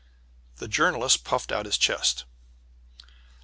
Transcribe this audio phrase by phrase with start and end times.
[0.55, 2.25] The Journalist puffed out his chest.